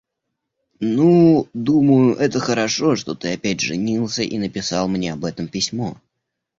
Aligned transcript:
Ну, 0.79 1.47
думаю, 1.53 2.15
это 2.15 2.39
хорошо, 2.39 2.95
что 2.95 3.13
ты 3.13 3.33
опять 3.35 3.59
женился 3.61 4.23
и 4.23 4.39
написал 4.39 4.87
мне 4.87 5.13
об 5.13 5.23
этом 5.25 5.47
письмо. 5.47 5.95